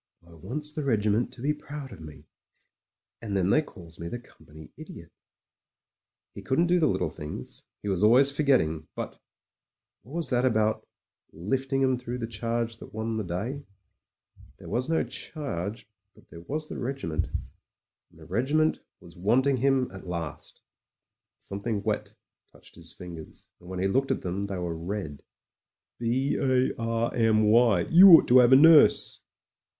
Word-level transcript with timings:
"I 0.25 0.33
wants 0.33 0.73
the 0.73 0.81
regiment 0.83 1.31
to 1.33 1.43
be 1.43 1.53
proud 1.53 1.91
of 1.91 1.99
me— 2.01 2.25
and 3.21 3.37
then 3.37 3.51
they 3.51 3.61
calls 3.61 3.99
me 3.99 4.07
the 4.07 4.17
Company 4.17 4.71
Idiot." 4.75 5.11
He 6.33 6.41
couldn't 6.41 6.65
do 6.65 6.79
the 6.79 6.87
little 6.87 7.11
things— 7.11 7.65
^he 7.85 7.87
was 7.89 8.03
always 8.03 8.35
forgetting, 8.35 8.87
but...! 8.95 9.21
What 10.01 10.15
was 10.15 10.29
that 10.31 10.43
about 10.43 10.87
"lifting 11.31 11.83
'em 11.83 11.97
through 11.97 12.17
the 12.17 12.25
charge 12.25 12.77
that 12.77 12.95
won 12.95 13.15
the 13.17 13.23
day"? 13.23 13.63
There 14.57 14.69
was 14.69 14.89
no 14.89 15.03
charge, 15.03 15.87
but 16.15 16.27
there 16.31 16.41
was 16.41 16.67
the 16.67 16.79
regiment. 16.79 17.27
And 18.09 18.17
the 18.19 18.25
regiment 18.25 18.79
was 19.01 19.13
70 19.13 19.19
MEN, 19.19 19.25
WOMEN 19.25 19.37
AND 19.37 19.43
QUNS 19.43 19.45
wanting 19.45 19.57
hhn 19.57 19.95
at 20.01 20.07
last. 20.09 20.61
Something 21.41 21.83
wet 21.83 22.15
touched 22.51 22.73
his 22.73 22.91
fin 22.91 23.17
gers, 23.17 23.49
and 23.59 23.69
when 23.69 23.77
he 23.77 23.85
looked 23.85 24.09
at 24.09 24.23
them, 24.23 24.41
they 24.45 24.57
were 24.57 24.75
red. 24.75 25.21
"B 25.99 26.37
A 26.37 26.73
R 26.79 27.13
M 27.13 27.43
Y. 27.43 27.81
You 27.81 28.09
ought 28.13 28.27
to 28.29 28.41
'ave 28.41 28.55
a 28.55 28.59
nurse. 28.59 29.21